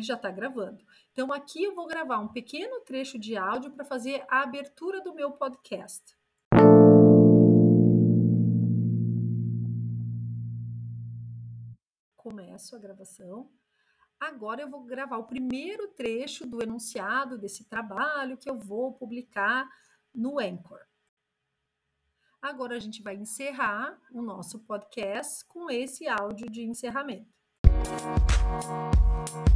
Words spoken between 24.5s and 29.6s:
podcast com esse áudio de encerramento. Música